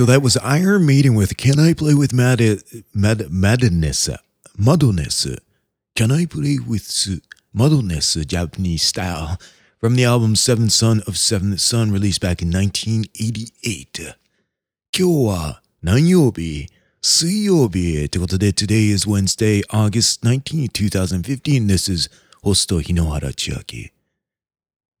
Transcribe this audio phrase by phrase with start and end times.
[0.00, 2.40] so that was Iron Maiden with Can I Play with Mad,
[2.94, 4.08] Mad, Madness?
[4.56, 5.26] Madness.
[5.94, 7.20] Can I Play with
[7.52, 9.38] Madness, Japanese style?
[9.78, 14.14] From the album Seventh Son of Seventh Son, released back in 1988.
[14.96, 16.68] 今日は何曜日
[17.02, 21.66] 水曜日ってことで Today is Wednesday, August 19, 2015.
[21.66, 22.08] This is
[22.42, 23.90] Hosto Hinohara Chiaki.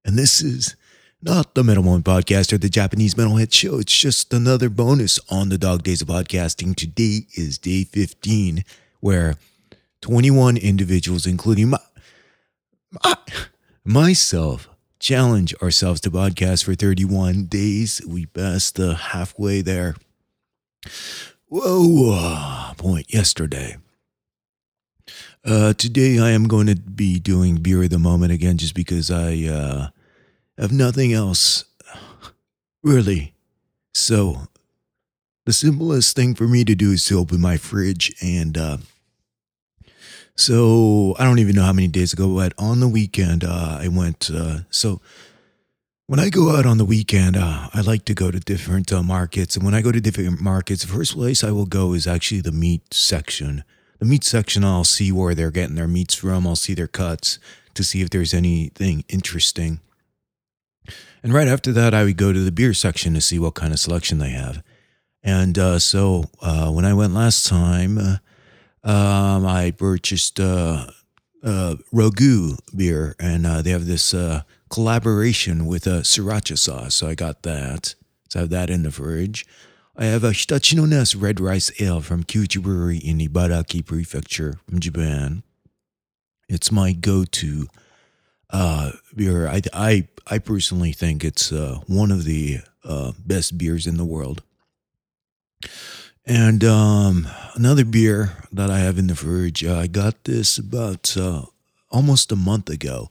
[0.04, 0.76] And this is
[1.21, 3.77] not the Metal Moment Podcast or the Japanese Metalhead Show.
[3.79, 6.75] It's just another bonus on the Dog Days of Podcasting.
[6.75, 8.65] Today is day 15,
[9.01, 9.35] where
[10.01, 11.79] 21 individuals, including my,
[13.03, 13.15] my,
[13.85, 14.67] myself,
[14.99, 18.01] challenge ourselves to podcast for 31 days.
[18.07, 19.95] We passed the halfway there.
[21.47, 23.77] Whoa, uh, point yesterday.
[25.45, 29.11] Uh, today I am going to be doing beer of the moment again, just because
[29.11, 29.87] I uh,
[30.57, 31.65] have nothing else,
[32.83, 33.33] really.
[33.93, 34.47] So,
[35.45, 38.77] the simplest thing for me to do is to open my fridge, and uh,
[40.35, 43.87] so I don't even know how many days ago, but on the weekend uh, I
[43.87, 44.29] went.
[44.33, 45.01] Uh, so
[46.07, 49.03] when I go out on the weekend, uh, I like to go to different uh,
[49.03, 49.55] markets.
[49.55, 52.41] And when I go to different markets, the first place I will go is actually
[52.41, 53.63] the meat section.
[53.99, 56.47] The meat section, I'll see where they're getting their meats from.
[56.47, 57.37] I'll see their cuts
[57.75, 59.79] to see if there's anything interesting.
[61.23, 63.73] And right after that, I would go to the beer section to see what kind
[63.73, 64.63] of selection they have.
[65.23, 68.17] And uh, so uh, when I went last time, uh,
[68.83, 70.87] um, I purchased uh,
[71.43, 72.21] uh, Rogue
[72.75, 74.15] beer, and uh, they have this
[74.69, 76.95] collaboration with a sriracha sauce.
[76.95, 77.93] So I got that.
[78.29, 79.45] So I have that in the fridge.
[79.95, 84.79] I have a Hitachino Nest red rice ale from Kiuchi Brewery in Ibaraki Prefecture from
[84.79, 85.43] Japan.
[86.49, 87.67] It's my go-to
[88.51, 89.47] uh, beer.
[89.47, 94.05] I, I, I personally think it's uh, one of the uh, best beers in the
[94.05, 94.43] world.
[96.25, 101.43] And um, another beer that I have in the fridge, I got this about uh,
[101.89, 103.09] almost a month ago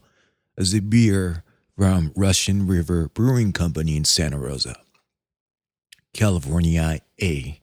[0.57, 1.43] as a beer
[1.77, 4.75] from Russian River Brewing Company in Santa Rosa,
[6.13, 6.99] California.
[7.21, 7.61] A.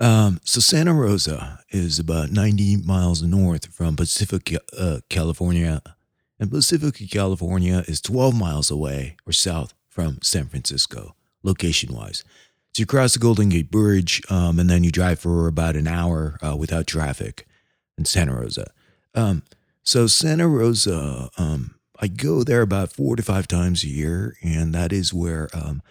[0.00, 5.82] Um, so Santa Rosa is about 90 miles north from Pacific, uh, California,
[6.38, 12.24] and Pacifica, California is 12 miles away or south from San Francisco, location-wise.
[12.72, 15.88] So you cross the Golden Gate Bridge, um, and then you drive for about an
[15.88, 17.46] hour uh, without traffic
[17.96, 18.70] in Santa Rosa.
[19.14, 19.42] Um,
[19.82, 24.74] so Santa Rosa, um, I go there about four to five times a year, and
[24.74, 25.82] that is where um,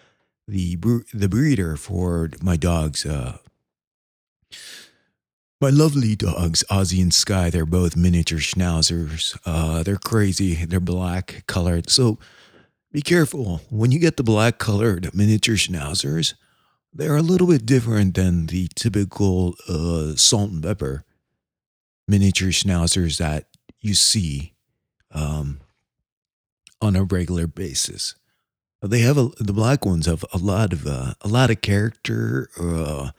[0.46, 0.76] the
[1.12, 3.38] the breeder for my dogs, uh,
[5.60, 9.36] my lovely dogs, Ozzy and Sky, they're both miniature schnauzers.
[9.44, 10.54] Uh, they're crazy.
[10.64, 11.90] They're black colored.
[11.90, 12.18] So
[12.92, 16.34] be careful when you get the black colored miniature schnauzers
[16.92, 21.04] they're a little bit different than the typical uh, salt and pepper
[22.06, 23.46] miniature schnauzers that
[23.80, 24.54] you see
[25.12, 25.60] um,
[26.80, 28.14] on a regular basis.
[28.82, 32.48] They have a, the black ones have a lot of uh, a lot of character.
[32.58, 33.10] Uh,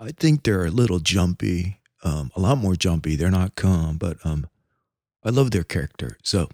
[0.00, 3.16] I think they're a little jumpy, um, a lot more jumpy.
[3.16, 4.46] They're not calm, but um,
[5.22, 6.16] I love their character.
[6.22, 6.48] So,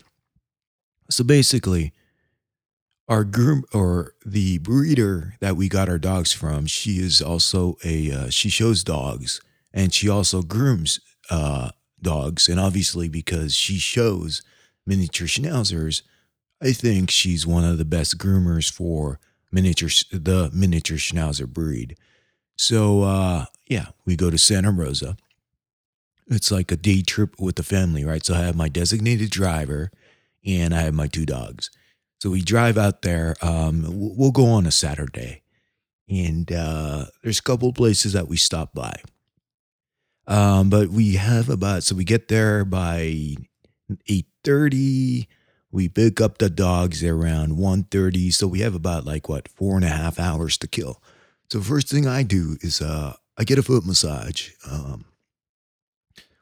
[1.09, 1.93] so basically,
[3.09, 8.11] our groom or the breeder that we got our dogs from, she is also a
[8.11, 9.41] uh, she shows dogs
[9.73, 10.99] and she also grooms
[11.31, 11.71] uh,
[12.03, 14.43] dogs, and obviously because she shows
[14.84, 16.03] miniature schnauzers,
[16.61, 19.21] I think she's one of the best groomers for
[19.53, 21.97] miniature the miniature schnauzer breed.
[22.56, 25.17] So uh, yeah, we go to Santa Rosa.
[26.28, 28.25] It's like a day trip with the family, right?
[28.25, 29.91] So I have my designated driver
[30.44, 31.71] and I have my two dogs.
[32.21, 33.37] So we drive out there.
[33.43, 35.43] Um, we'll go on a Saturday,
[36.09, 39.01] and uh, there's a couple places that we stop by.
[40.27, 43.36] Um, but we have about so we get there by
[44.09, 45.28] eight thirty.
[45.71, 48.33] We pick up the dogs around 1.30.
[48.33, 51.03] So we have about like what four and a half hours to kill.
[51.51, 54.51] So first thing I do is uh, I get a foot massage.
[54.71, 55.04] Um,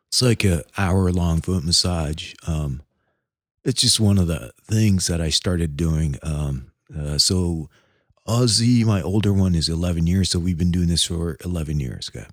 [0.08, 2.34] it's like an hour long foot massage.
[2.46, 2.82] Um,
[3.64, 6.16] it's just one of the things that I started doing.
[6.22, 7.68] Um, uh, so
[8.28, 10.30] Ozzy, my older one, is 11 years.
[10.30, 12.10] So we've been doing this for 11 years.
[12.14, 12.26] Okay.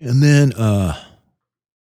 [0.00, 1.00] And then uh,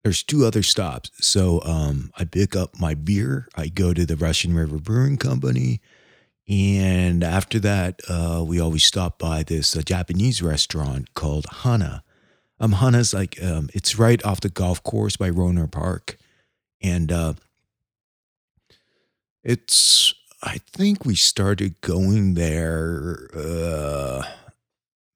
[0.02, 1.11] there's two other stops.
[1.20, 3.49] So um, I pick up my beer.
[3.55, 5.81] I go to the Russian River Brewing Company.
[6.49, 12.03] And after that, uh, we always stop by this uh, Japanese restaurant called Hana.
[12.59, 16.17] Um, Hana's like, um, it's right off the golf course by Rohnert Park
[16.81, 17.35] and uh,
[19.43, 24.23] it's I think we started going there uh,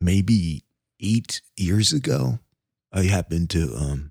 [0.00, 0.64] maybe
[1.00, 2.40] eight years ago.
[2.92, 4.10] I happened to um,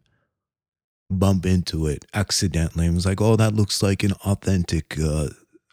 [1.09, 4.97] bump into it accidentally and was like, oh, that looks like an authentic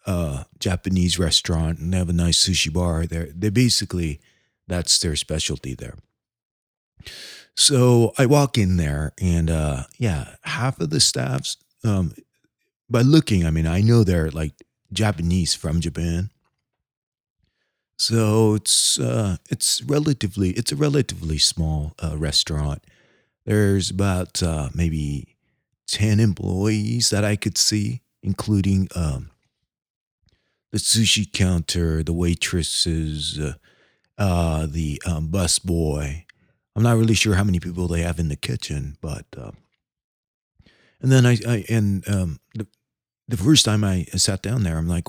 [0.06, 3.28] uh, Japanese restaurant and they have a nice sushi bar there.
[3.34, 4.20] They basically,
[4.66, 5.96] that's their specialty there.
[7.54, 12.14] So I walk in there and uh, yeah, half of the staffs, um,
[12.90, 14.54] by looking, I mean, I know they're like
[14.92, 16.30] Japanese from Japan.
[17.96, 22.84] So it's uh, it's relatively it's a relatively small uh, restaurant.
[23.44, 25.36] There's about uh, maybe
[25.88, 29.30] ten employees that I could see, including um,
[30.70, 33.54] the sushi counter, the waitresses, uh,
[34.18, 36.24] uh, the um, bus boy.
[36.76, 39.52] I'm not really sure how many people they have in the kitchen, but uh,
[41.00, 42.66] and then I, I and um, the
[43.26, 45.08] the first time I sat down there, I'm like,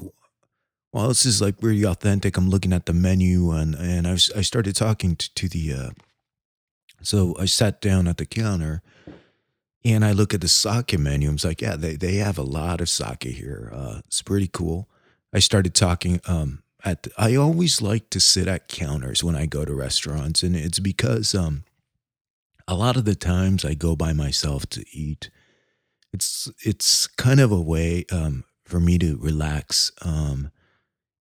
[0.92, 2.38] well, this is like really authentic.
[2.38, 5.90] I'm looking at the menu and and I I started talking to, to the uh,
[7.02, 8.82] so I sat down at the counter
[9.86, 11.30] and I look at the sake menu.
[11.30, 13.72] I was like, yeah, they they have a lot of sake here.
[13.74, 14.89] Uh, it's pretty cool.
[15.34, 19.46] I started talking um at the, I always like to sit at counters when I
[19.46, 21.64] go to restaurants and it's because um
[22.68, 25.30] a lot of the times I go by myself to eat.
[26.14, 30.52] It's it's kind of a way um for me to relax um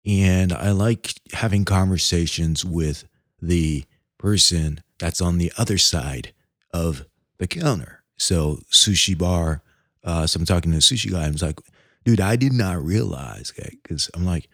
[0.07, 3.05] and I like having conversations with
[3.41, 3.85] the
[4.19, 6.33] person that's on the other side
[6.73, 7.05] of
[7.39, 8.03] the counter.
[8.17, 9.63] So sushi bar,
[10.05, 11.25] uh, so I'm talking to the sushi guy.
[11.25, 11.61] I'm like,
[12.09, 14.49] dude, I did not realize, okay, because I'm like,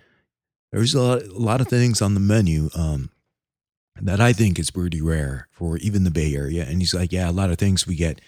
[0.72, 3.10] there's a lot, a lot of things on the menu um,
[4.02, 6.64] that I think is pretty rare for even the Bay Area.
[6.64, 8.20] And he's like, yeah, a lot of things we get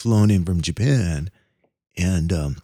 [0.00, 1.30] flown in from Japan,
[1.96, 2.56] and um,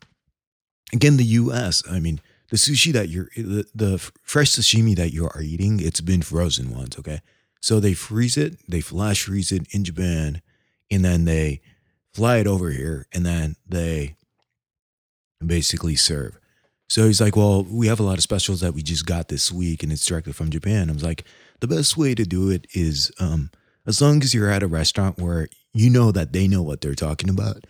[0.92, 1.84] again, the U.S.
[1.88, 2.20] I mean,
[2.50, 6.74] the sushi that you're the, the fresh sashimi that you are eating, it's been frozen
[6.74, 7.20] once, okay?
[7.60, 10.42] So they freeze it, they flash freeze it in Japan,
[10.90, 11.60] and then they
[12.12, 14.16] fly it over here, and then they
[15.44, 16.38] basically serve.
[16.88, 19.52] So he's like, Well, we have a lot of specials that we just got this
[19.52, 20.90] week, and it's directly from Japan.
[20.90, 21.24] I was like,
[21.60, 23.50] The best way to do it is um,
[23.86, 26.94] as long as you're at a restaurant where you know that they know what they're
[26.94, 27.66] talking about,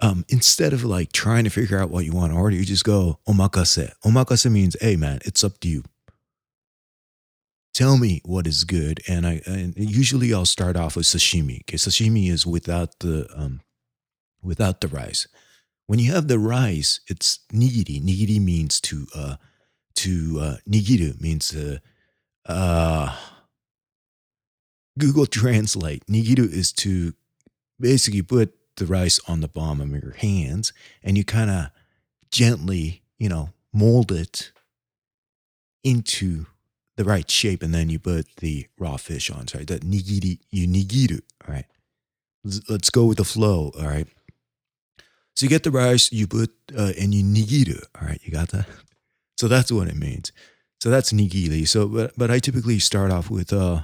[0.00, 2.84] um, instead of like trying to figure out what you want to order, you just
[2.84, 3.92] go omakase.
[4.04, 5.82] Omakase means, hey man, it's up to you.
[7.72, 11.60] Tell me what is good, and I and usually I'll start off with sashimi.
[11.62, 13.60] Okay, sashimi is without the um,
[14.42, 15.28] without the rice.
[15.90, 18.00] When you have the rice, it's nigiri.
[18.00, 19.36] Nigiri means to uh,
[19.96, 21.78] to uh, nigiru means uh,
[22.46, 23.16] uh,
[24.96, 26.06] Google Translate.
[26.06, 27.14] Nigiru is to
[27.80, 30.72] basically put the rice on the palm of your hands
[31.02, 31.70] and you kind of
[32.30, 34.52] gently, you know, mold it
[35.82, 36.46] into
[36.96, 39.48] the right shape and then you put the raw fish on.
[39.48, 41.20] Sorry, that nigiri, you nigiru.
[41.48, 41.66] All right.
[42.44, 43.72] Let's go with the flow.
[43.76, 44.06] All right.
[45.34, 47.82] So you get the rice, you put, uh, and you nigiru.
[48.00, 48.20] All right.
[48.22, 48.66] You got that?
[49.38, 50.32] So that's what it means.
[50.80, 51.66] So that's nigiri.
[51.66, 53.82] So, but, but I typically start off with, uh,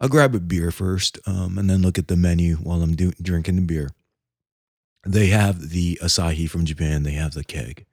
[0.00, 3.12] I'll grab a beer first um, and then look at the menu while I'm do-
[3.20, 3.90] drinking the beer
[5.06, 7.86] they have the Asahi from Japan, they have the keg.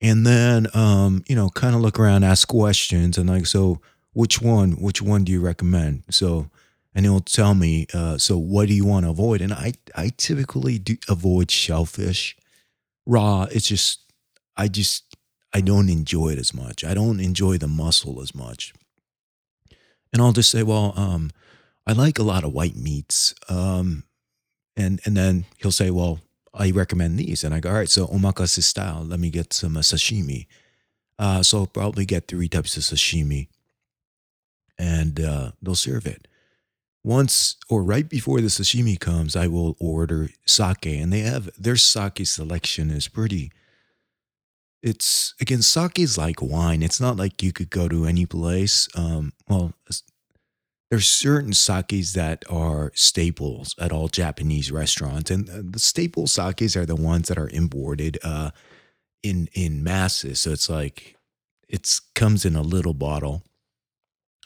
[0.00, 3.80] And then, um, you know, kind of look around, ask questions, and like, so
[4.12, 6.04] which one, which one do you recommend?
[6.10, 6.50] So,
[6.94, 9.40] and he'll tell me, uh, so what do you want to avoid?
[9.40, 12.36] And I, I typically do avoid shellfish
[13.06, 13.46] raw.
[13.50, 14.00] It's just,
[14.56, 15.16] I just,
[15.52, 16.84] I don't enjoy it as much.
[16.84, 18.74] I don't enjoy the muscle as much.
[20.12, 21.30] And I'll just say, well, um,
[21.86, 23.34] I like a lot of white meats.
[23.48, 24.04] Um,
[24.78, 26.20] and and then he'll say, "Well,
[26.54, 29.04] I recommend these," and I go, "All right, so omakase style.
[29.04, 30.46] Let me get some uh, sashimi."
[31.18, 33.48] Uh, so I'll probably get three types of sashimi,
[34.78, 36.27] and uh, they'll serve it.
[37.08, 41.76] Once or right before the sashimi comes, I will order sake, and they have their
[41.76, 43.50] sake selection is pretty.
[44.82, 46.82] It's again, sake is like wine.
[46.82, 48.90] It's not like you could go to any place.
[48.94, 49.72] Um, well,
[50.90, 56.76] there's certain sakes that are staples at all Japanese restaurants, and uh, the staple sakes
[56.76, 58.50] are the ones that are imported uh,
[59.22, 60.42] in in masses.
[60.42, 61.16] So it's like
[61.70, 63.44] it comes in a little bottle,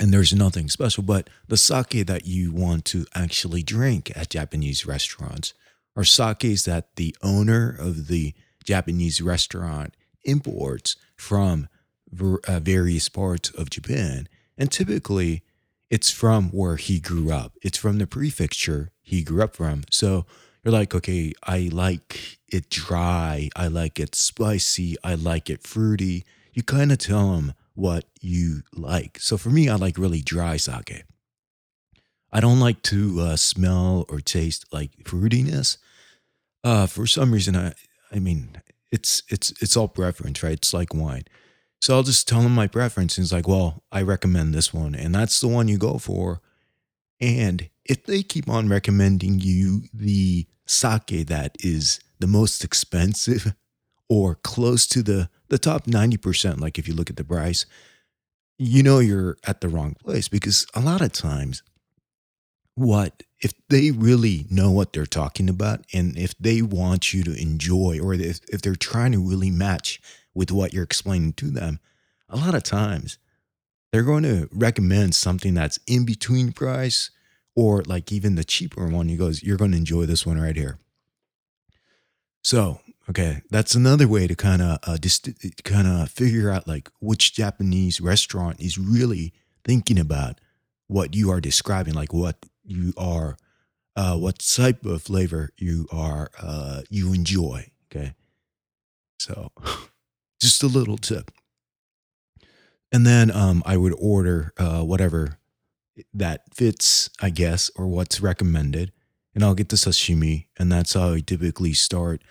[0.00, 1.02] and there's nothing special.
[1.02, 5.54] But the sake that you want to actually drink at Japanese restaurants
[5.96, 8.34] are sakes that the owner of the
[8.64, 9.94] Japanese restaurant
[10.24, 11.68] imports from
[12.20, 15.42] uh, various parts of Japan, and typically
[15.90, 17.52] it's from where he grew up.
[17.62, 19.82] It's from the prefecture he grew up from.
[19.90, 20.24] So
[20.64, 23.50] you're like, okay, I like it dry.
[23.56, 24.96] I like it spicy.
[25.04, 26.24] I like it fruity.
[26.54, 29.18] you kind of tell them what you like.
[29.18, 31.04] So for me, I like really dry sake.
[32.32, 35.76] I don't like to uh, smell or taste like fruitiness.
[36.64, 37.74] Uh, for some reason, I
[38.12, 38.60] I mean,
[38.90, 40.52] it's it's it's all preference, right?
[40.52, 41.24] It's like wine.
[41.80, 43.18] So I'll just tell them my preference.
[43.18, 46.40] And it's like, well, I recommend this one, and that's the one you go for.
[47.20, 53.54] And if they keep on recommending you the sake that is the most expensive
[54.08, 57.66] or close to the the top 90%, like if you look at the price,
[58.58, 61.62] you know you're at the wrong place because a lot of times
[62.74, 67.34] what if they really know what they're talking about and if they want you to
[67.34, 70.00] enjoy or if, if they're trying to really match
[70.34, 71.80] with what you're explaining to them
[72.30, 73.18] a lot of times
[73.92, 77.10] they're going to recommend something that's in between price
[77.54, 79.08] or like even the cheaper one.
[79.08, 80.78] He goes you're going to enjoy this one right here.
[82.42, 84.96] So okay that's another way to kind of uh,
[85.64, 89.32] kind of figure out like which japanese restaurant is really
[89.64, 90.40] thinking about
[90.86, 93.36] what you are describing like what you are,
[93.96, 97.70] uh, what type of flavor you are, uh, you enjoy.
[97.90, 98.14] Okay.
[99.18, 99.52] So
[100.40, 101.30] just a little tip.
[102.90, 105.38] And then um, I would order uh, whatever
[106.12, 108.92] that fits, I guess, or what's recommended.
[109.34, 110.46] And I'll get the sashimi.
[110.58, 112.22] And that's how I typically start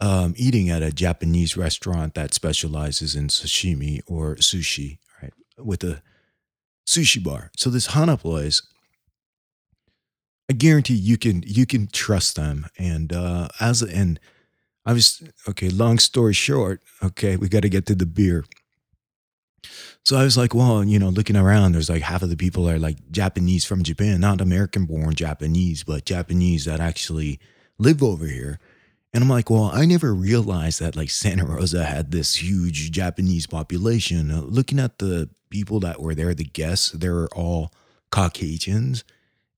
[0.00, 5.32] um, eating at a Japanese restaurant that specializes in sashimi or sushi, right?
[5.58, 6.02] With a
[6.86, 7.50] sushi bar.
[7.56, 8.62] So this Hana place
[10.48, 12.66] I guarantee you can you can trust them.
[12.78, 14.20] And uh, as and
[14.84, 15.68] I was okay.
[15.68, 18.44] Long story short, okay, we got to get to the beer.
[20.04, 22.70] So I was like, well, you know, looking around, there's like half of the people
[22.70, 27.40] are like Japanese from Japan, not American born Japanese, but Japanese that actually
[27.78, 28.60] live over here.
[29.16, 33.46] And I'm like, well, I never realized that like Santa Rosa had this huge Japanese
[33.46, 34.30] population.
[34.30, 37.72] Uh, looking at the people that were there, the guests, they were all
[38.10, 39.04] Caucasians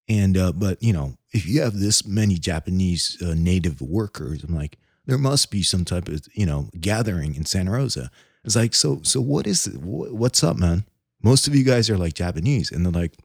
[0.09, 4.55] and uh, but you know, if you have this many Japanese uh, native workers, I'm
[4.55, 8.13] like, there must be some type of you know gathering in Santa Rosa.
[8.45, 9.77] It's like, so so what is it?
[9.77, 10.85] What's up, man?
[11.23, 13.17] Most of you guys are like Japanese, and they're like,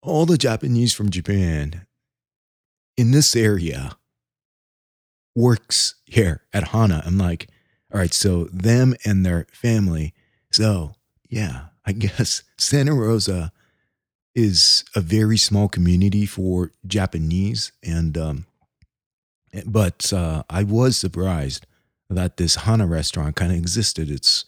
[0.00, 1.86] all the Japanese from Japan
[2.96, 3.96] in this area
[5.36, 7.02] works here at Hana.
[7.06, 7.48] I'm like,
[7.92, 10.14] all right, so them and their family.
[10.50, 10.94] So
[11.28, 13.52] yeah, I guess Santa Rosa
[14.34, 18.46] is a very small community for Japanese, and um,
[19.64, 21.66] but uh, I was surprised
[22.10, 24.10] that this Hana restaurant kind of existed.
[24.10, 24.44] It's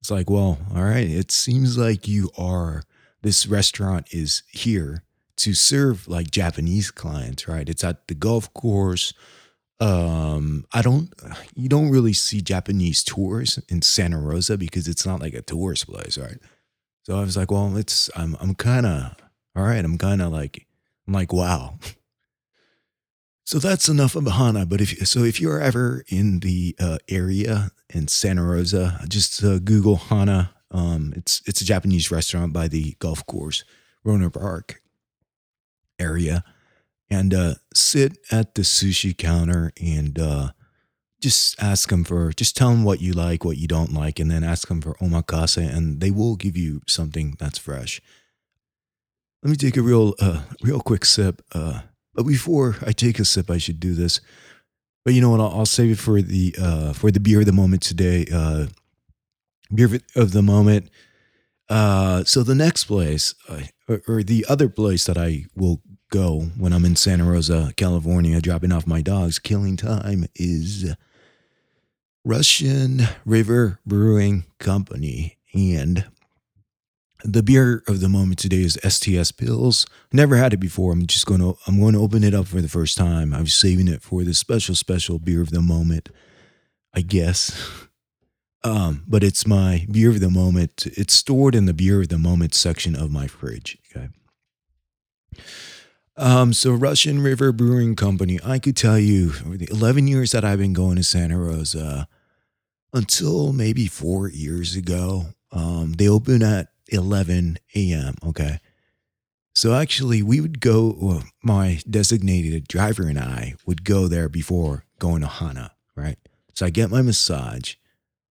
[0.00, 2.82] it's like, well, all right, it seems like you are
[3.22, 5.02] this restaurant is here
[5.36, 7.68] to serve like Japanese clients, right?
[7.68, 9.14] It's at the golf course.
[9.84, 11.12] Um, I don't
[11.54, 15.86] you don't really see Japanese tours in Santa Rosa because it's not like a tourist
[15.86, 16.38] place, right?
[17.02, 19.14] So I was like, well, it's I'm I'm kind of
[19.54, 19.84] all right.
[19.84, 20.66] I'm kind of like
[21.06, 21.78] I'm like wow.
[23.46, 24.64] So that's enough of Hana.
[24.64, 29.58] But if so, if you're ever in the uh, area in Santa Rosa, just uh,
[29.58, 30.54] Google Hana.
[30.70, 33.62] Um, it's it's a Japanese restaurant by the golf course,
[34.04, 34.80] Rohnert Park
[35.98, 36.42] area,
[37.10, 40.50] and uh, sit at the sushi counter and uh,
[41.20, 44.30] just ask them for just tell them what you like, what you don't like, and
[44.30, 48.00] then ask them for omakase, and they will give you something that's fresh.
[49.42, 51.42] Let me take a real, uh, real quick sip.
[51.52, 51.82] Uh,
[52.14, 54.20] but before I take a sip, I should do this.
[55.04, 55.40] But you know what?
[55.40, 58.26] I'll, I'll save it for the uh, for the beer of the moment today.
[58.32, 58.66] Uh,
[59.74, 60.88] beer of the moment.
[61.68, 63.34] So the next place,
[63.88, 65.82] or, or the other place that I will
[66.14, 70.94] go when I'm in Santa Rosa, California, dropping off my dogs, killing time, is
[72.24, 75.38] Russian River Brewing Company.
[75.52, 76.06] And
[77.24, 79.88] the beer of the moment today is STS Pils.
[80.12, 80.92] Never had it before.
[80.92, 83.34] I'm just going to I'm going to open it up for the first time.
[83.34, 86.10] I was saving it for the special special beer of the moment,
[86.94, 87.60] I guess.
[88.62, 90.86] Um, but it's my beer of the moment.
[90.86, 93.78] It's stored in the beer of the moment section of my fridge.
[93.90, 94.10] Okay.
[96.16, 100.44] Um, so Russian River Brewing Company, I could tell you over the 11 years that
[100.44, 102.06] I've been going to Santa Rosa,
[102.92, 105.26] until maybe four years ago.
[105.50, 108.14] Um, they open at 11 a.m.
[108.24, 108.60] Okay.
[109.54, 114.84] So actually, we would go, well, my designated driver and I would go there before
[114.98, 116.18] going to Hana, right?
[116.54, 117.74] So I get my massage.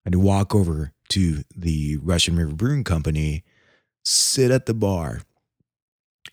[0.06, 3.42] I'd walk over to the Russian River Brewing Company,
[4.02, 5.22] sit at the bar,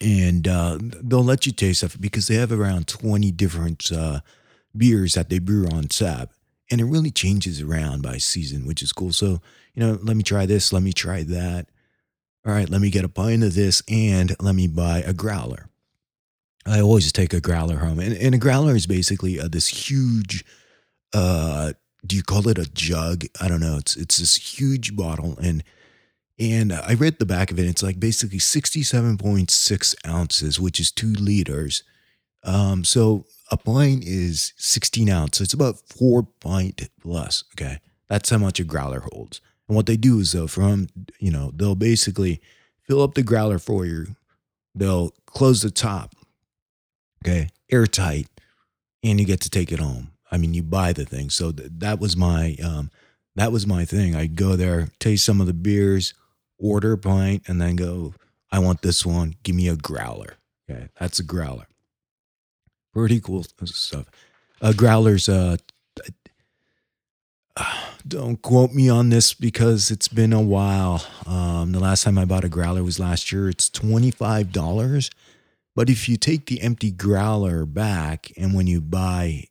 [0.02, 4.22] and uh, they'll let you taste stuff because they have around 20 different uh,
[4.76, 6.32] beers that they brew on tap
[6.72, 9.12] and it really changes around by season, which is cool.
[9.12, 9.42] So,
[9.76, 11.68] you know, let me try this, let me try that.
[12.46, 15.70] All right, let me get a pint of this and let me buy a growler.
[16.66, 18.00] I always take a growler home.
[18.00, 20.46] And, and a growler is basically uh, this huge,
[21.14, 21.74] uh,
[22.06, 23.26] do you call it a jug?
[23.40, 23.78] I don't know.
[23.78, 25.38] It's it's this huge bottle.
[25.40, 25.64] And
[26.42, 27.68] and I read the back of it.
[27.68, 31.84] It's like basically 67.6 ounces, which is two liters.
[32.44, 35.38] Um, so a pint is 16 ounces.
[35.38, 37.44] So It's about four pint plus.
[37.54, 37.78] Okay.
[38.10, 39.40] That's how much a growler holds.
[39.70, 40.88] And what they do is though, from,
[41.20, 42.42] you know, they'll basically
[42.88, 44.16] fill up the growler for you.
[44.74, 46.16] They'll close the top.
[47.24, 47.50] Okay.
[47.72, 48.28] Airtight.
[49.04, 50.10] And you get to take it home.
[50.32, 51.30] I mean, you buy the thing.
[51.30, 52.90] So th- that was my, um,
[53.36, 54.16] that was my thing.
[54.16, 56.16] I'd go there, taste some of the beers,
[56.62, 58.14] order a pint, and then go,
[58.52, 59.36] I want this one.
[59.44, 60.36] Give me a growler.
[60.70, 60.90] Okay.
[61.00, 61.68] That's a growler.
[62.94, 64.06] Pretty cool stuff.
[64.62, 65.58] Uh, growlers, uh,
[68.08, 71.06] don't quote me on this because it's been a while.
[71.26, 73.50] Um, the last time I bought a growler was last year.
[73.50, 75.10] It's $25.
[75.76, 79.46] But if you take the empty growler back and when you buy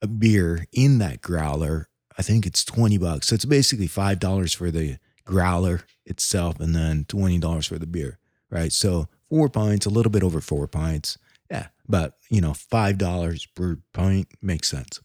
[0.00, 3.28] a beer in that growler, I think it's 20 bucks.
[3.28, 8.18] So it's basically $5 for the growler itself and then $20 for the beer,
[8.50, 8.72] right?
[8.72, 11.18] So four pints, a little bit over four pints.
[11.50, 15.00] Yeah, but you know, $5 per pint makes sense.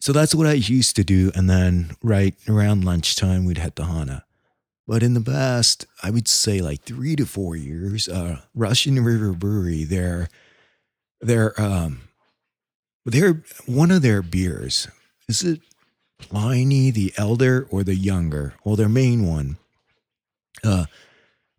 [0.00, 1.32] So that's what I used to do.
[1.34, 4.24] And then right around lunchtime, we'd head to Hana.
[4.86, 9.32] But in the past, I would say like three to four years, uh, Russian River
[9.32, 10.28] Brewery, their,
[11.20, 12.02] their, um,
[13.04, 14.86] their, one of their beers,
[15.28, 15.60] is it
[16.18, 18.54] Pliny the Elder or the Younger?
[18.64, 19.58] Well, their main one,
[20.64, 20.86] uh,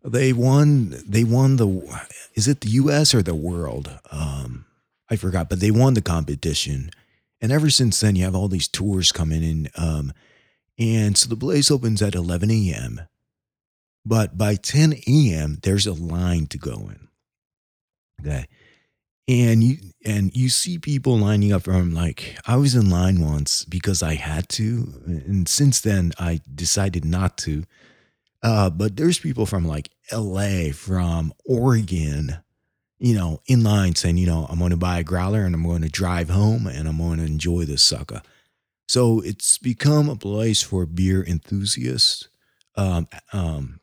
[0.04, 1.66] they won, they won the,
[2.34, 3.98] is it the US or the world?
[4.10, 4.66] Um,
[5.10, 6.90] I forgot, but they won the competition.
[7.40, 9.68] And ever since then, you have all these tours coming in.
[9.76, 10.12] Um,
[10.78, 13.02] and so the place opens at 11 a.m.
[14.04, 17.08] But by 10 a.m., there's a line to go in.
[18.20, 18.46] Okay.
[19.28, 23.66] And you and you see people lining up from like I was in line once
[23.66, 27.64] because I had to, and since then I decided not to.
[28.42, 32.38] Uh, but there's people from like LA, from Oregon,
[32.98, 35.64] you know, in line saying, you know, I'm going to buy a growler and I'm
[35.64, 38.22] going to drive home and I'm going to enjoy this sucker.
[38.86, 42.28] So it's become a place for beer enthusiasts,
[42.76, 43.80] um, um,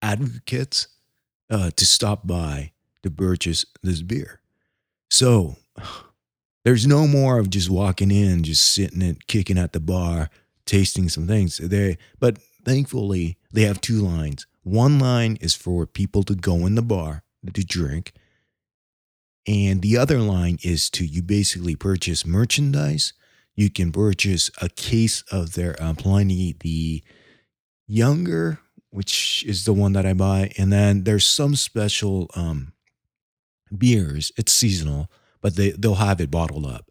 [0.00, 0.88] advocates
[1.50, 4.40] uh, to stop by to purchase this beer.
[5.10, 5.56] So
[6.64, 10.30] there's no more of just walking in, just sitting and kicking at the bar,
[10.66, 11.58] tasting some things.
[11.58, 14.46] They, but thankfully, they have two lines.
[14.62, 18.12] One line is for people to go in the bar to drink.
[19.46, 23.12] And the other line is to you basically purchase merchandise.
[23.56, 27.02] You can purchase a case of their uh, Pliny the
[27.88, 28.60] Younger,
[28.90, 30.52] which is the one that I buy.
[30.56, 32.71] And then there's some special um,
[33.78, 34.32] beers.
[34.36, 36.90] It's seasonal, but they, they'll have it bottled up.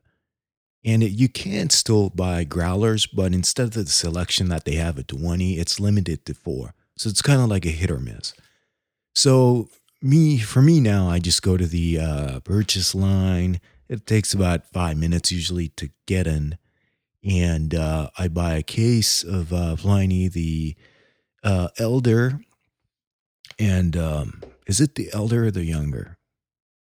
[0.83, 4.97] And it, you can still buy growlers, but instead of the selection that they have
[4.97, 6.73] at 20, it's limited to four.
[6.97, 8.33] So it's kind of like a hit or miss.
[9.13, 9.69] So
[10.01, 13.59] me for me now, I just go to the uh, purchase line.
[13.87, 16.57] It takes about five minutes usually to get in,
[17.23, 20.75] and uh, I buy a case of uh, Pliny the
[21.43, 22.39] uh, Elder.
[23.59, 26.17] And um, is it the Elder or the Younger?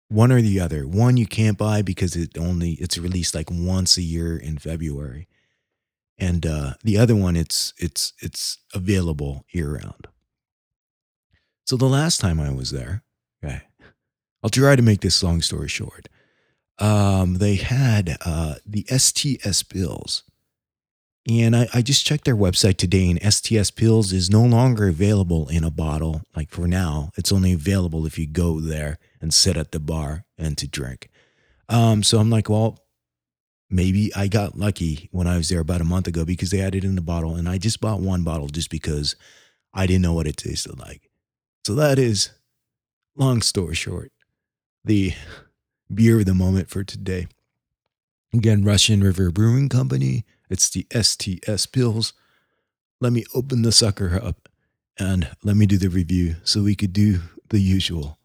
[0.08, 0.86] One or the other.
[0.86, 5.28] One you can't buy because it only it's released like once a year in February,
[6.16, 10.08] and uh, the other one it's it's it's available year round.
[11.66, 13.02] So the last time I was there,
[13.44, 13.62] Okay.
[14.42, 16.08] I'll try to make this long story short.
[16.78, 20.22] Um, they had uh, the STS Pils.
[21.28, 25.46] And I, I just checked their website today, and STS Pils is no longer available
[25.48, 26.22] in a bottle.
[26.34, 30.24] Like for now, it's only available if you go there and sit at the bar
[30.38, 31.10] and to drink.
[31.68, 32.78] Um, so I'm like, well,
[33.68, 36.74] maybe I got lucky when I was there about a month ago because they had
[36.74, 39.14] it in the bottle, and I just bought one bottle just because
[39.74, 41.10] I didn't know what it tasted like.
[41.66, 42.30] So that is
[43.16, 44.12] long story short,
[44.82, 45.12] the
[45.92, 47.26] beer of the moment for today.
[48.32, 50.24] Again, Russian River Brewing Company.
[50.50, 52.12] It's the STS Pils.
[53.00, 54.48] Let me open the sucker up
[54.98, 58.18] and let me do the review so we could do the usual.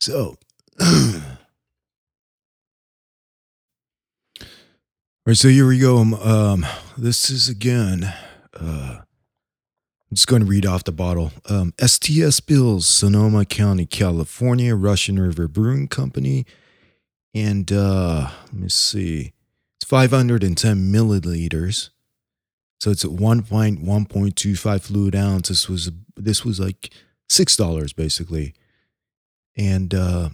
[0.00, 0.36] So,
[0.80, 0.86] all
[5.26, 5.98] right, so here we go.
[5.98, 8.12] Um, um this is again
[8.58, 9.00] uh,
[10.10, 11.32] I'm just going to read off the bottle.
[11.48, 16.46] Um, STS Pils, Sonoma County, California, Russian River Brewing Company.
[17.34, 19.32] And uh, let me see.
[19.86, 21.90] It's 510 milliliters.
[22.80, 25.48] So it's at 1.1.25 fluid ounce.
[25.48, 26.92] This was this was like
[27.28, 28.52] six dollars basically,
[29.56, 30.30] and uh,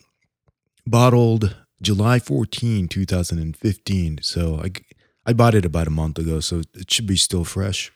[0.87, 4.21] bottled July 14, 2015.
[4.23, 4.71] So I
[5.27, 7.93] I bought it about a month ago, so it should be still fresh.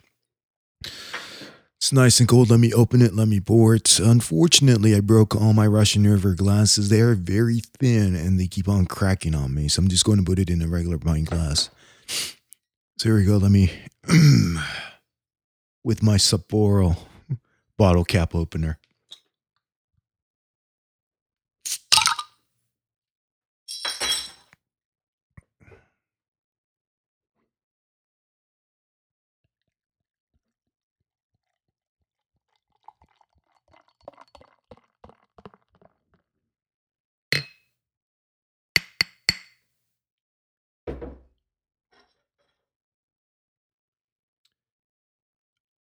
[1.79, 2.51] It's nice and cold.
[2.51, 3.15] Let me open it.
[3.15, 3.99] Let me pour it.
[4.01, 6.89] Unfortunately, I broke all my Russian River glasses.
[6.89, 9.69] They are very thin and they keep on cracking on me.
[9.69, 11.69] So I'm just going to put it in a regular pint glass.
[12.99, 13.37] So here we go.
[13.37, 13.71] Let me,
[15.85, 16.97] with my Sapporo
[17.77, 18.79] bottle cap opener.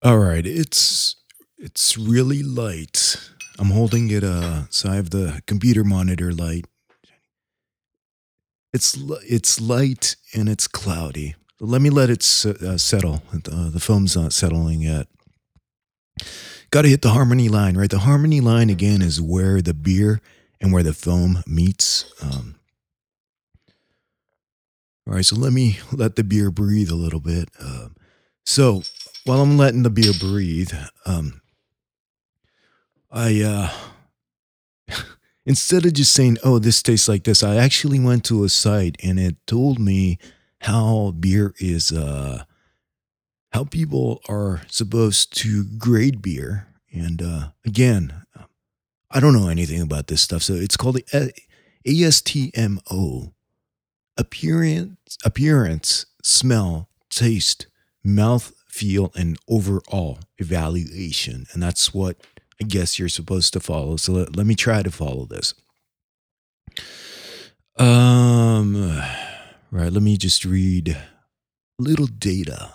[0.01, 1.15] All right, it's
[1.57, 3.19] it's really light.
[3.57, 6.65] I'm holding it uh so I have the computer monitor light.
[8.73, 11.35] It's it's light and it's cloudy.
[11.59, 13.23] Let me let it uh, settle.
[13.33, 15.07] Uh, the foam's not settling yet.
[16.71, 17.89] Got to hit the harmony line, right?
[17.89, 20.21] The harmony line again is where the beer
[20.61, 22.05] and where the foam meets.
[22.21, 22.55] Um,
[25.07, 27.49] all right, so let me let the beer breathe a little bit.
[27.59, 27.89] Uh,
[28.45, 28.83] so
[29.29, 30.73] while I'm letting the beer breathe,
[31.05, 31.41] um,
[33.11, 33.69] I uh,
[35.45, 38.95] instead of just saying, "Oh, this tastes like this," I actually went to a site
[39.03, 40.17] and it told me
[40.61, 42.43] how beer is, uh,
[43.53, 46.65] how people are supposed to grade beer.
[46.91, 48.23] And uh, again,
[49.11, 51.33] I don't know anything about this stuff, so it's called the
[51.85, 53.33] ASTMO:
[54.17, 57.67] appearance, appearance, smell, taste,
[58.03, 61.45] mouth feel, and overall evaluation.
[61.53, 62.17] And that's what
[62.61, 63.97] I guess you're supposed to follow.
[63.97, 65.53] So let, let me try to follow this.
[67.77, 69.01] Um,
[69.71, 72.73] right, let me just read a little data.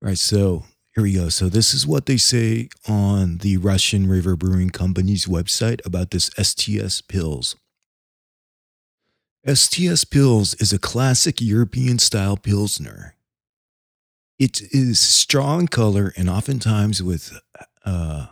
[0.00, 1.28] Right, so here we go.
[1.28, 6.30] So this is what they say on the Russian River Brewing Company's website about this
[6.38, 7.54] STS Pils.
[9.46, 13.14] STS Pils is a classic European style Pilsner
[14.40, 17.38] it is strong color and oftentimes with
[17.84, 18.26] uh,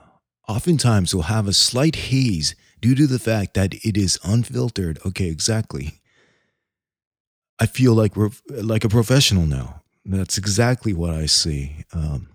[0.49, 4.99] oftentimes will have a slight haze due to the fact that it is unfiltered.
[5.05, 6.01] Okay, exactly.
[7.61, 9.83] I feel like we're like a professional now.
[10.07, 11.85] That's exactly what I see.
[11.93, 12.31] Um,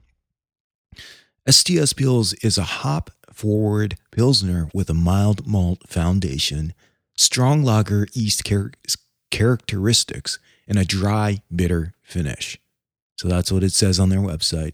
[1.50, 6.76] STS Pils is a hop forward Pilsner with a mild malt foundation,
[7.18, 8.74] strong lager yeast char-
[9.32, 12.60] characteristics, and a dry, bitter finish.
[13.16, 14.74] So that's what it says on their website.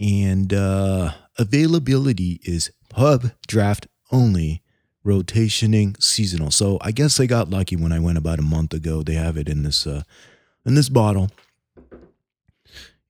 [0.00, 4.62] And uh, availability is pub draft only,
[5.04, 6.50] rotationing seasonal.
[6.50, 9.02] So I guess I got lucky when I went about a month ago.
[9.02, 10.02] They have it in this uh,
[10.64, 11.30] in this bottle.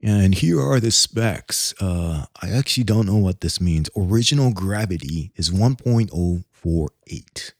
[0.02, 1.72] And here are the specs.
[1.80, 3.88] Uh, I actually don't know what this means.
[3.96, 7.52] Original gravity is 1.048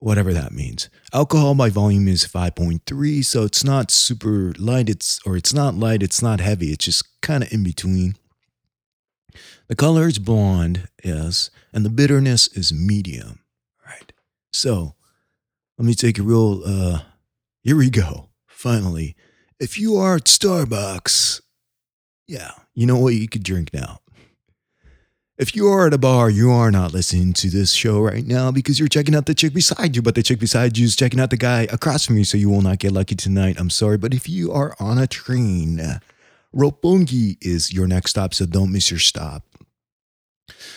[0.00, 0.88] whatever that means.
[1.12, 6.02] Alcohol by volume is 5.3, so it's not super light, it's or it's not light,
[6.02, 8.14] it's not heavy, it's just kind of in between.
[9.68, 13.40] The color is blonde, yes, and the bitterness is medium,
[13.86, 14.12] right?
[14.52, 14.94] So,
[15.76, 17.00] let me take a real uh
[17.62, 18.30] here we go.
[18.46, 19.14] Finally,
[19.60, 21.40] if you are at Starbucks,
[22.26, 24.00] yeah, you know what you could drink now.
[25.38, 28.50] If you are at a bar, you are not listening to this show right now
[28.50, 31.20] because you're checking out the chick beside you, but the chick beside you is checking
[31.20, 33.54] out the guy across from you, so you will not get lucky tonight.
[33.56, 36.00] I'm sorry, but if you are on a train,
[36.52, 39.44] Roppongi is your next stop, so don't miss your stop.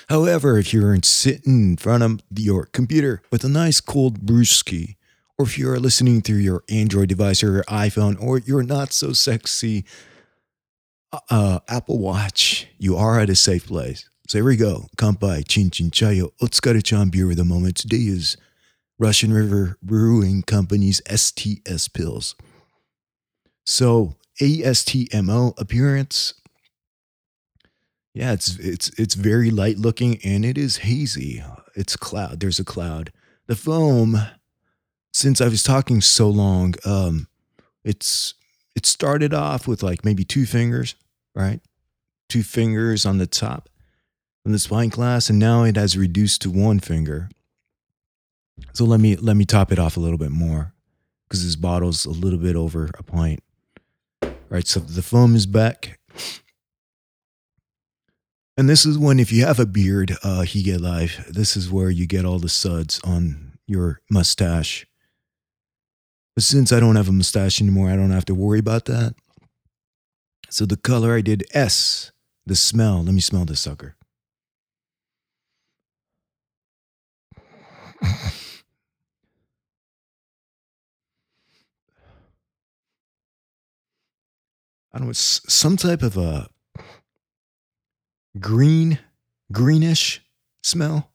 [0.09, 4.95] However, if you're sitting in front of your computer with a nice cold brewski,
[5.39, 8.93] or if you are listening through your Android device or your iPhone, or your not
[8.93, 9.85] so sexy
[11.31, 14.07] uh, Apple Watch, you are at a safe place.
[14.31, 14.87] So here we go.
[14.95, 17.75] Kampai, Chin Chin Chayo, Otsukare-chan beer of the moment.
[17.75, 18.37] Today is
[18.97, 22.35] Russian River Brewing Company's STS Pils.
[23.65, 26.33] So ASTMO appearance.
[28.13, 31.43] Yeah, it's it's it's very light looking and it is hazy.
[31.75, 32.39] It's cloud.
[32.39, 33.11] There's a cloud.
[33.47, 34.15] The foam,
[35.11, 37.27] since I was talking so long, um,
[37.83, 38.35] it's
[38.77, 40.95] it started off with like maybe two fingers,
[41.35, 41.59] right?
[42.29, 43.67] Two fingers on the top
[44.45, 47.29] in the spine class, and now it has reduced to one finger.
[48.73, 50.73] So let me let me top it off a little bit more.
[51.31, 53.39] because this bottle's a little bit over a pint.
[54.21, 55.97] All right, so the foam is back.
[58.57, 61.25] And this is when, if you have a beard, uh, he get live.
[61.29, 64.85] This is where you get all the suds on your mustache.
[66.35, 69.15] But since I don't have a mustache anymore, I don't have to worry about that.
[70.49, 72.11] So the color I did S,
[72.45, 73.01] the smell.
[73.03, 73.95] Let me smell this sucker.
[84.93, 86.49] I don't know, it's some type of a
[88.39, 88.99] green,
[89.51, 90.21] greenish
[90.63, 91.11] smell.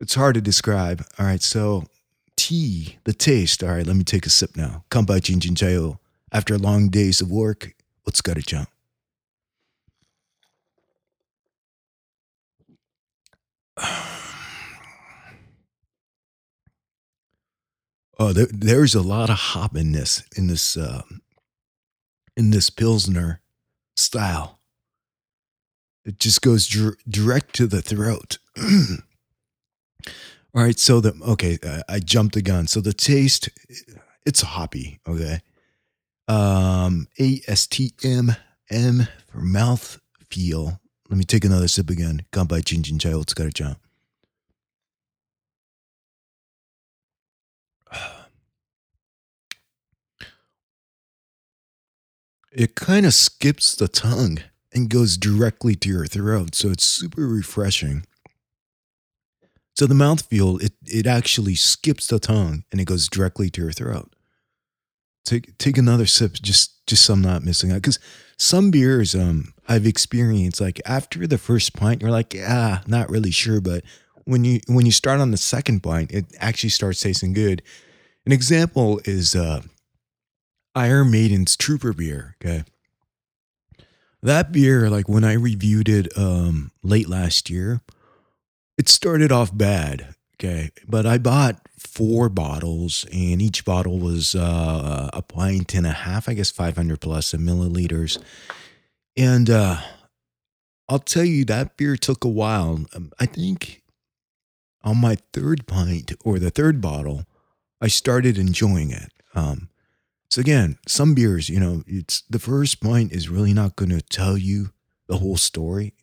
[0.00, 1.04] It's hard to describe.
[1.18, 1.84] All right, so
[2.36, 3.62] tea, the taste.
[3.62, 4.84] All right, let me take a sip now.
[4.90, 5.98] Kampai Chinchin Chayo.
[6.32, 7.74] After long days of work,
[8.04, 8.68] let's go to jump.
[18.18, 21.02] Oh, there, there's a lot of hop in this in this uh,
[22.36, 23.40] in this pilsner
[23.96, 24.58] style.
[26.04, 28.38] It just goes dir- direct to the throat.
[30.54, 32.66] All right, so the okay, I, I jumped the gun.
[32.66, 33.50] So the taste,
[34.24, 35.00] it's hoppy.
[35.06, 35.40] Okay,
[36.28, 38.34] um, A S T M
[38.70, 40.00] M for mouth
[40.30, 40.80] feel.
[41.10, 42.24] Let me take another sip again.
[42.32, 43.76] Kanpai Chin Chin Chai Otsukaru chan.
[52.56, 54.38] It kind of skips the tongue
[54.72, 58.06] and goes directly to your throat, so it's super refreshing.
[59.74, 63.72] So the mouthfeel, it it actually skips the tongue and it goes directly to your
[63.72, 64.16] throat.
[65.26, 67.82] Take take another sip, just just so I'm not missing out.
[67.82, 67.98] Because
[68.38, 73.32] some beers, um, I've experienced like after the first pint, you're like, ah, not really
[73.32, 73.84] sure, but
[74.24, 77.62] when you when you start on the second pint, it actually starts tasting good.
[78.24, 79.60] An example is uh,
[80.76, 82.36] Iron Maiden's Trooper beer.
[82.40, 82.62] Okay,
[84.22, 87.80] that beer, like when I reviewed it um, late last year,
[88.78, 90.14] it started off bad.
[90.34, 90.70] Okay.
[90.86, 96.28] But I bought four bottles, and each bottle was uh, a pint and a half,
[96.28, 98.22] I guess 500 plus milliliters.
[99.16, 99.80] And uh,
[100.88, 102.84] I'll tell you, that beer took a while.
[102.94, 103.82] Um, I think
[104.82, 107.24] on my third pint or the third bottle,
[107.80, 109.12] I started enjoying it.
[109.34, 109.70] Um,
[110.28, 114.00] so again, some beers, you know, it's the first pint is really not going to
[114.00, 114.70] tell you
[115.08, 115.94] the whole story.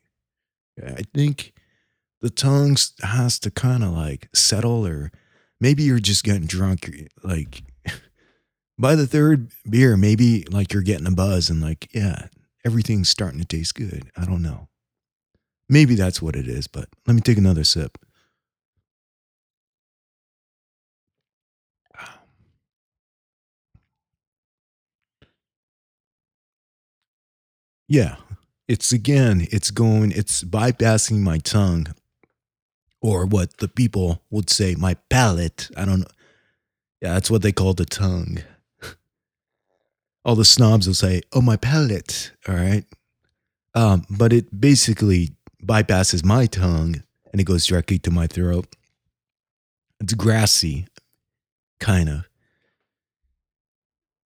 [0.82, 1.54] I think
[2.22, 5.12] the tongue has to kind of like settle, or
[5.60, 6.90] maybe you're just getting drunk.
[7.24, 7.64] Like
[8.80, 12.28] by the third beer, maybe like you're getting a buzz and like, yeah,
[12.66, 14.10] everything's starting to taste good.
[14.18, 14.70] I don't know.
[15.70, 17.98] Maybe that's what it is, but let me take another sip.
[27.88, 28.16] Yeah,
[28.68, 31.88] it's again, it's going, it's bypassing my tongue
[33.02, 35.70] or what the people would say, my palate.
[35.76, 36.08] I don't know.
[37.02, 38.40] Yeah, that's what they call the tongue.
[40.26, 42.32] All the snobs will say, oh, my palate.
[42.48, 42.86] All right.
[43.76, 48.74] Um, but it basically bypasses my tongue and it goes directly to my throat.
[50.00, 50.88] It's grassy,
[51.80, 52.30] kind of.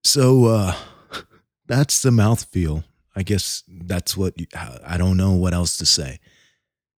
[0.04, 0.74] So uh,
[1.66, 2.84] that's the mouthfeel.
[3.18, 6.20] I guess that's what you, I don't know what else to say.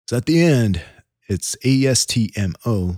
[0.10, 0.82] So at the end,
[1.30, 2.98] it's A S T M O.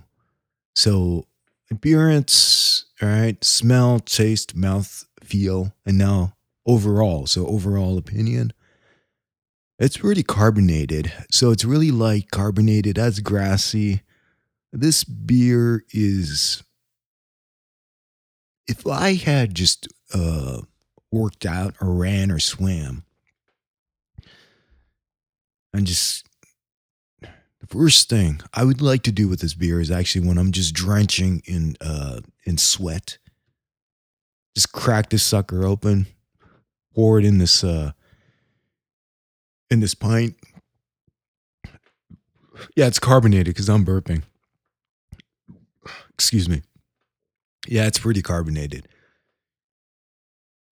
[0.73, 1.27] So
[1.69, 6.33] appearance, all right, smell, taste, mouth, feel, and now
[6.65, 7.27] overall.
[7.27, 8.53] So overall opinion.
[9.77, 11.13] It's really carbonated.
[11.29, 14.01] So it's really light carbonated, as grassy.
[14.73, 16.63] This beer is
[18.67, 20.61] if I had just uh
[21.11, 23.03] worked out or ran or swam
[25.73, 26.25] and just
[27.21, 30.51] the first thing I would like to do with this beer is actually when I'm
[30.51, 33.17] just drenching in uh in sweat,
[34.55, 36.07] just crack this sucker open,
[36.93, 37.91] pour it in this uh
[39.69, 40.35] in this pint.
[42.75, 44.23] Yeah, it's carbonated because I'm burping.
[46.13, 46.61] Excuse me.
[47.67, 48.87] Yeah, it's pretty carbonated.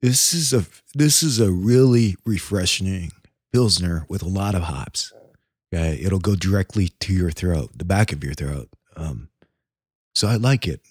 [0.01, 3.11] This is a this is a really refreshing
[3.51, 5.13] pilsner with a lot of hops.
[5.73, 8.69] Okay, it'll go directly to your throat, the back of your throat.
[8.95, 9.29] Um,
[10.15, 10.81] so I like it.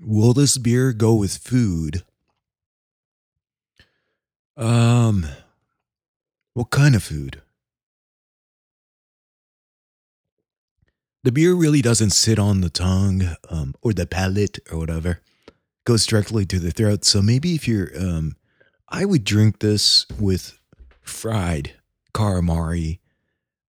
[0.00, 2.04] Will this beer go with food?
[4.56, 5.26] Um,
[6.54, 7.42] what kind of food?
[11.22, 15.20] The beer really doesn't sit on the tongue um, or the palate or whatever.
[15.46, 17.04] It goes directly to the throat.
[17.04, 18.36] So maybe if you're, um,
[18.90, 20.58] I would drink this with
[21.02, 21.74] fried
[22.12, 22.98] calamari,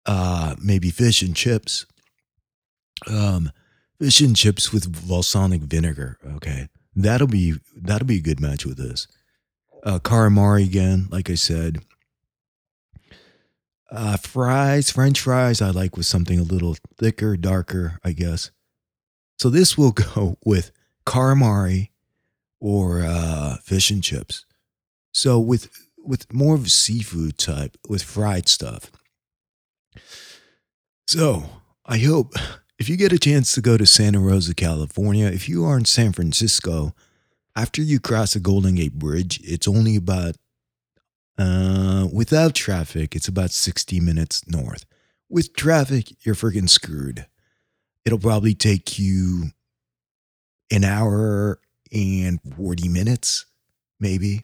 [0.05, 1.85] uh, maybe fish and chips.
[3.07, 3.51] Um,
[3.99, 6.17] fish and chips with balsamic vinegar.
[6.35, 9.07] Okay, that'll be that'll be a good match with this.
[9.83, 9.99] Uh,
[10.55, 11.79] again, like I said.
[13.91, 18.51] Uh, fries, French fries, I like with something a little thicker, darker, I guess.
[19.39, 20.71] So this will go with
[21.07, 21.89] calamari
[22.59, 24.45] or uh, fish and chips.
[25.11, 28.91] So with with more of a seafood type, with fried stuff.
[31.07, 31.43] So
[31.85, 32.33] I hope
[32.79, 35.85] if you get a chance to go to Santa Rosa, California, if you are in
[35.85, 36.95] San Francisco,
[37.55, 40.35] after you cross the Golden Gate Bridge, it's only about
[41.37, 44.85] uh, without traffic, it's about 60 minutes north.
[45.29, 47.25] With traffic, you're freaking screwed.
[48.05, 49.51] It'll probably take you
[50.71, 51.59] an hour
[51.93, 53.45] and 40 minutes,
[53.99, 54.43] maybe.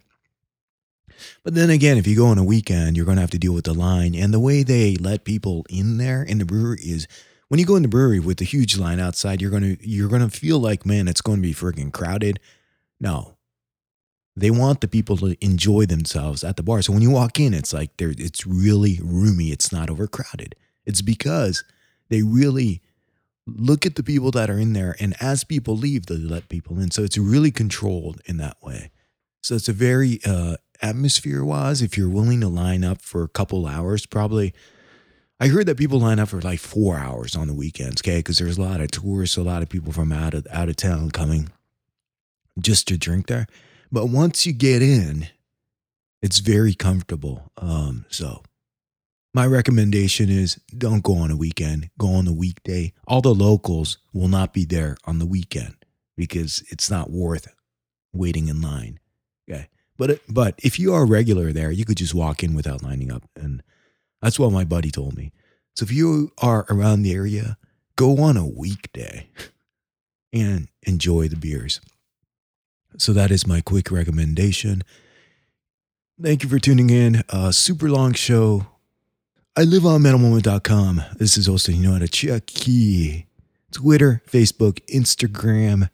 [1.44, 3.54] But then again, if you go on a weekend, you're going to have to deal
[3.54, 4.16] with the line.
[4.16, 7.08] And the way they let people in there in the brewery is
[7.48, 10.10] when you go in the brewery with the huge line outside, you're going to you're
[10.10, 12.40] going to feel like, man, it's going to be freaking crowded.
[13.00, 13.36] No,
[14.36, 16.82] they want the people to enjoy themselves at the bar.
[16.82, 19.52] So when you walk in, it's like there it's really roomy.
[19.52, 20.56] It's not overcrowded.
[20.86, 21.64] It's because
[22.10, 22.82] they really
[23.48, 26.80] look at the people that are in there and as people leave, they let people
[26.80, 26.92] in.
[26.92, 28.92] So it's really controlled in that way.
[29.42, 33.28] So it's a very uh, atmosphere was if you're willing to line up for a
[33.28, 34.54] couple hours, probably
[35.40, 38.20] I heard that people line up for like four hours on the weekends, okay?
[38.20, 40.76] Because there's a lot of tourists, a lot of people from out of out of
[40.76, 41.50] town coming
[42.60, 43.48] just to drink there.
[43.92, 45.28] But once you get in,
[46.22, 47.52] it's very comfortable.
[47.58, 48.44] Um, so
[49.34, 52.94] my recommendation is don't go on a weekend, go on a weekday.
[53.08, 55.76] All the locals will not be there on the weekend
[56.16, 57.54] because it's not worth
[58.14, 59.00] waiting in line.
[59.50, 59.68] Okay.
[59.98, 63.24] But but if you are regular there, you could just walk in without lining up
[63.36, 63.64] and
[64.22, 65.32] that's what my buddy told me.
[65.76, 67.58] So if you are around the area,
[67.96, 69.30] go on a weekday
[70.34, 71.80] and enjoy the beers.
[72.98, 74.84] So that is my quick recommendation.
[76.22, 77.24] Thank you for tuning in.
[77.30, 78.68] Uh, super long show.
[79.58, 81.04] I live on metalmoment.com.
[81.18, 83.26] This is also, you know how to check key.
[83.72, 85.90] Twitter, Facebook, Instagram.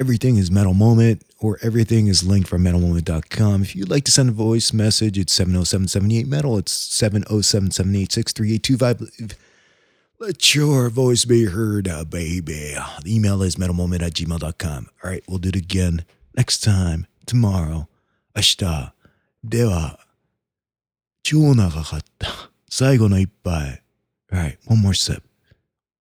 [0.00, 3.62] Everything is Metal Moment or everything is linked from metalmoment.com.
[3.62, 6.58] If you'd like to send a voice message, it's 707 Metal.
[6.58, 9.36] It's 707 786
[10.18, 12.76] Let your voice be heard, uh, baby.
[13.02, 14.88] The email is metalmoment at gmail.com.
[15.04, 16.04] All right, we'll do it again
[16.36, 17.88] next time, tomorrow,
[18.34, 18.92] 明日。
[19.44, 19.98] では、
[21.22, 22.50] 超長かった。
[22.68, 23.82] 最後の一杯。
[24.32, 25.22] Alright, one more sip.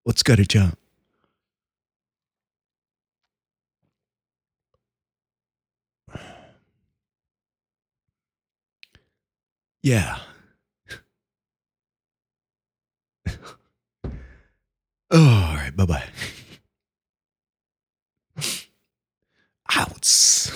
[0.05, 0.77] お疲れちゃん。
[9.86, 10.18] Yeah.
[13.28, 13.32] oh,
[15.12, 15.70] all right.
[15.76, 16.02] Bye bye.
[19.70, 20.50] Outs.